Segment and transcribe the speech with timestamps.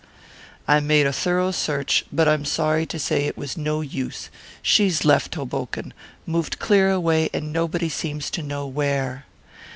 [0.67, 4.31] "I made a thorough search, but I'm sorry to say it was no use.
[4.63, 5.93] She's left Hoboken
[6.25, 9.27] moved clear away, and nobody seems to know where."